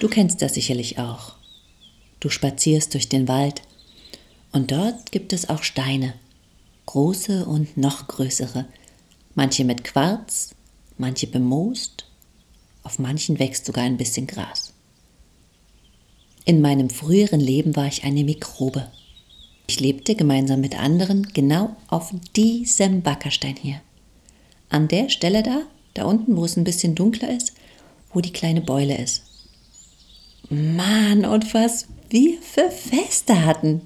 Du 0.00 0.08
kennst 0.08 0.42
das 0.42 0.54
sicherlich 0.54 0.98
auch. 0.98 1.34
Du 2.20 2.28
spazierst 2.28 2.94
durch 2.94 3.08
den 3.08 3.26
Wald 3.26 3.62
und 4.52 4.70
dort 4.70 5.10
gibt 5.10 5.32
es 5.32 5.48
auch 5.48 5.62
Steine, 5.62 6.14
große 6.86 7.44
und 7.46 7.76
noch 7.76 8.06
größere, 8.06 8.66
manche 9.34 9.64
mit 9.64 9.84
Quarz, 9.84 10.54
manche 10.98 11.26
bemoost, 11.26 12.06
auf 12.82 12.98
manchen 12.98 13.38
wächst 13.38 13.66
sogar 13.66 13.84
ein 13.84 13.96
bisschen 13.96 14.26
Gras. 14.26 14.72
In 16.44 16.60
meinem 16.60 16.90
früheren 16.90 17.40
Leben 17.40 17.76
war 17.76 17.86
ich 17.86 18.04
eine 18.04 18.24
Mikrobe. 18.24 18.90
Ich 19.66 19.80
lebte 19.80 20.14
gemeinsam 20.14 20.60
mit 20.60 20.78
anderen 20.78 21.24
genau 21.34 21.76
auf 21.88 22.14
diesem 22.36 23.04
Wackerstein 23.04 23.56
hier. 23.56 23.82
An 24.70 24.88
der 24.88 25.10
Stelle 25.10 25.42
da, 25.42 25.62
da 25.94 26.04
unten, 26.04 26.36
wo 26.36 26.44
es 26.44 26.56
ein 26.56 26.64
bisschen 26.64 26.94
dunkler 26.94 27.36
ist, 27.36 27.52
wo 28.14 28.20
die 28.20 28.32
kleine 28.32 28.62
Beule 28.62 28.96
ist. 28.96 29.27
Mann, 30.50 31.24
und 31.24 31.52
was 31.52 31.86
wir 32.08 32.38
für 32.40 32.70
Feste 32.70 33.44
hatten. 33.44 33.82